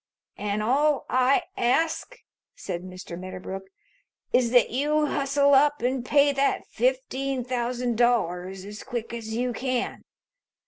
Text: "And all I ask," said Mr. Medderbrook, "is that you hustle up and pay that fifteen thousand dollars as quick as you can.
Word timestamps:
"And 0.39 0.63
all 0.63 1.05
I 1.11 1.43
ask," 1.55 2.15
said 2.55 2.81
Mr. 2.81 3.19
Medderbrook, 3.19 3.65
"is 4.33 4.49
that 4.49 4.71
you 4.71 5.05
hustle 5.05 5.53
up 5.53 5.83
and 5.83 6.03
pay 6.03 6.31
that 6.31 6.65
fifteen 6.65 7.43
thousand 7.43 7.97
dollars 7.99 8.65
as 8.65 8.81
quick 8.81 9.13
as 9.13 9.35
you 9.35 9.53
can. 9.53 10.01